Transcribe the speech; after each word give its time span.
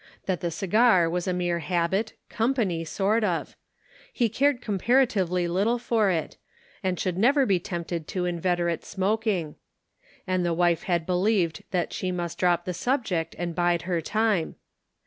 99 0.21 0.21
that 0.25 0.41
the 0.41 0.49
cigar 0.49 1.07
was 1.07 1.27
a 1.27 1.31
mere 1.31 1.59
habit, 1.59 2.13
company, 2.27 2.83
sort 2.83 3.23
of; 3.23 3.55
he 4.11 4.29
cared 4.29 4.59
comparatively 4.59 5.47
little 5.47 5.77
for 5.77 6.09
it, 6.09 6.37
and 6.81 6.99
should 6.99 7.19
never 7.19 7.45
be 7.45 7.59
tempted 7.59 8.07
to 8.07 8.25
inveterate 8.25 8.83
smoking; 8.83 9.57
and 10.25 10.43
the 10.43 10.55
wife 10.55 10.81
had 10.89 11.05
believed 11.05 11.63
that 11.69 11.93
she 11.93 12.11
must 12.11 12.39
drop 12.39 12.65
the 12.65 12.73
subject 12.73 13.35
and 13.37 13.53
bide 13.53 13.83
her 13.83 14.01
tune. 14.01 14.55